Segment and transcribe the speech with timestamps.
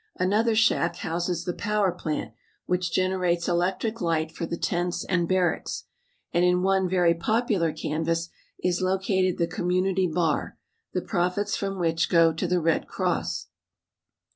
[0.15, 2.33] Another shack houses the power plant
[2.65, 5.83] which generates electric light for the tents and barracks,
[6.33, 8.29] and in one very popular canvas
[8.63, 10.57] is located the community bar,
[10.91, 13.49] the profits from which go to the Red Cross.